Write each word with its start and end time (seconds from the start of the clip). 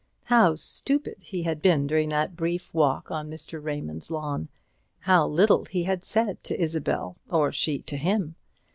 How 0.23 0.55
stupid 0.55 1.17
he 1.19 1.43
had 1.43 1.61
been 1.61 1.85
during 1.85 2.09
that 2.09 2.35
brief 2.35 2.73
walk 2.73 3.11
on 3.11 3.29
Mr. 3.29 3.63
Raymond's 3.63 4.09
lawn; 4.09 4.47
how 5.01 5.27
little 5.27 5.65
he 5.65 5.83
had 5.83 6.03
said 6.03 6.43
to 6.45 6.59
Isabel, 6.59 7.17
or 7.29 7.51
she 7.51 7.83
to 7.83 7.97
him! 7.97 8.33